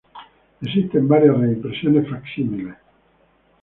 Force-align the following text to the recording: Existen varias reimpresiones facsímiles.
Existen 0.63 1.07
varias 1.07 1.37
reimpresiones 1.39 2.09
facsímiles. 2.09 2.75